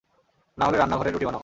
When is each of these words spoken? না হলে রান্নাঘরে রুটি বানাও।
না 0.57 0.63
হলে 0.67 0.77
রান্নাঘরে 0.77 1.09
রুটি 1.11 1.25
বানাও। 1.25 1.39